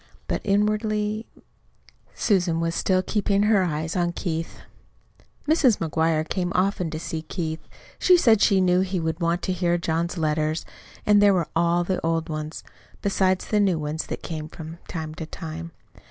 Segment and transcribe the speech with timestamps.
[0.27, 1.27] But inwardly
[2.15, 4.61] Susan was still keeping her eyes on Keith.
[5.47, 5.77] Mrs.
[5.77, 7.59] McGuire came often to see Keith.
[7.99, 10.65] She said she knew he would want to hear John's letters.
[11.05, 12.63] And there were all the old ones,
[13.03, 15.71] besides the new ones that came from time to time.